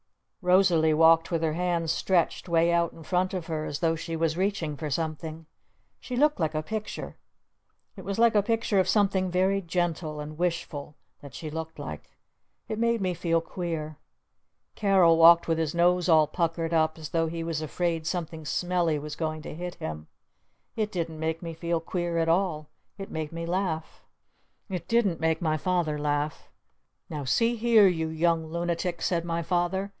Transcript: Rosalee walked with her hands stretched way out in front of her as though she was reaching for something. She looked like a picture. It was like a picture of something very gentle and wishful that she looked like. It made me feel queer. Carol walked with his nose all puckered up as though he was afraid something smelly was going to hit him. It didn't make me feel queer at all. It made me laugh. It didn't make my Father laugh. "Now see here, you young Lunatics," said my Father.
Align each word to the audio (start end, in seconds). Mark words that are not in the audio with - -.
Rosalee 0.43 0.93
walked 0.95 1.29
with 1.29 1.43
her 1.43 1.53
hands 1.53 1.91
stretched 1.91 2.49
way 2.49 2.71
out 2.73 2.93
in 2.93 3.03
front 3.03 3.35
of 3.35 3.45
her 3.45 3.65
as 3.65 3.77
though 3.77 3.95
she 3.95 4.15
was 4.15 4.35
reaching 4.35 4.75
for 4.75 4.89
something. 4.89 5.45
She 5.99 6.15
looked 6.15 6.39
like 6.39 6.55
a 6.55 6.63
picture. 6.63 7.17
It 7.95 8.03
was 8.03 8.17
like 8.17 8.33
a 8.33 8.41
picture 8.41 8.79
of 8.79 8.89
something 8.89 9.29
very 9.29 9.61
gentle 9.61 10.19
and 10.19 10.39
wishful 10.39 10.97
that 11.21 11.35
she 11.35 11.51
looked 11.51 11.77
like. 11.77 12.17
It 12.67 12.79
made 12.79 12.99
me 13.01 13.13
feel 13.13 13.39
queer. 13.39 13.99
Carol 14.73 15.15
walked 15.17 15.47
with 15.47 15.59
his 15.59 15.75
nose 15.75 16.09
all 16.09 16.25
puckered 16.25 16.73
up 16.73 16.97
as 16.97 17.09
though 17.09 17.27
he 17.27 17.43
was 17.43 17.61
afraid 17.61 18.07
something 18.07 18.43
smelly 18.43 18.97
was 18.97 19.15
going 19.15 19.43
to 19.43 19.53
hit 19.53 19.75
him. 19.75 20.07
It 20.75 20.91
didn't 20.91 21.19
make 21.19 21.43
me 21.43 21.53
feel 21.53 21.79
queer 21.79 22.17
at 22.17 22.27
all. 22.27 22.71
It 22.97 23.11
made 23.11 23.31
me 23.31 23.45
laugh. 23.45 24.01
It 24.69 24.87
didn't 24.87 25.19
make 25.19 25.39
my 25.43 25.57
Father 25.57 25.99
laugh. 25.99 26.49
"Now 27.11 27.25
see 27.25 27.55
here, 27.57 27.87
you 27.87 28.07
young 28.07 28.47
Lunatics," 28.47 29.05
said 29.05 29.23
my 29.23 29.43
Father. 29.43 29.89